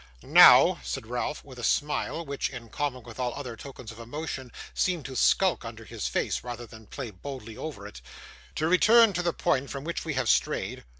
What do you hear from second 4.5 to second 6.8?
seemed to skulk under his face, rather